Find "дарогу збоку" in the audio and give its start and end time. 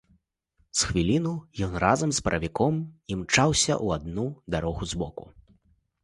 4.55-5.27